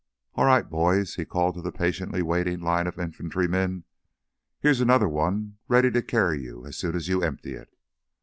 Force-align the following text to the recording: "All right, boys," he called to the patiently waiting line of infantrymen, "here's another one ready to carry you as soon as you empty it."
"All 0.33 0.45
right, 0.45 0.67
boys," 0.67 1.13
he 1.13 1.25
called 1.25 1.53
to 1.53 1.61
the 1.61 1.71
patiently 1.71 2.23
waiting 2.23 2.59
line 2.59 2.87
of 2.87 2.97
infantrymen, 2.97 3.83
"here's 4.59 4.81
another 4.81 5.07
one 5.07 5.59
ready 5.67 5.91
to 5.91 6.01
carry 6.01 6.41
you 6.41 6.65
as 6.65 6.75
soon 6.75 6.95
as 6.95 7.07
you 7.07 7.21
empty 7.21 7.53
it." 7.53 7.71